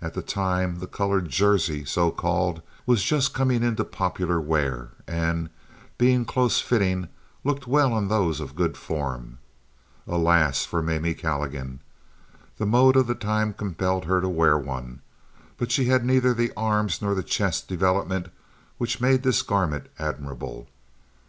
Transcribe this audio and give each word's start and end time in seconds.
At 0.00 0.14
that 0.14 0.28
time 0.28 0.78
the 0.78 0.86
colored 0.86 1.28
"jersey," 1.28 1.84
so 1.84 2.12
called, 2.12 2.62
was 2.86 3.02
just 3.02 3.34
coming 3.34 3.64
into 3.64 3.82
popular 3.82 4.40
wear, 4.40 4.90
and, 5.04 5.50
being 5.98 6.24
close 6.24 6.60
fitting, 6.60 7.08
looked 7.42 7.66
well 7.66 7.92
on 7.92 8.06
those 8.06 8.38
of 8.38 8.54
good 8.54 8.76
form. 8.76 9.38
Alas 10.06 10.64
for 10.64 10.80
Mamie 10.80 11.14
Calligan! 11.16 11.80
The 12.58 12.66
mode 12.66 12.94
of 12.94 13.08
the 13.08 13.16
time 13.16 13.52
compelled 13.52 14.04
her 14.04 14.20
to 14.20 14.28
wear 14.28 14.56
one; 14.56 15.00
but 15.56 15.72
she 15.72 15.86
had 15.86 16.04
neither 16.04 16.32
the 16.32 16.52
arms 16.56 17.02
nor 17.02 17.16
the 17.16 17.24
chest 17.24 17.66
development 17.66 18.28
which 18.76 19.00
made 19.00 19.24
this 19.24 19.42
garment 19.42 19.88
admirable. 19.98 20.68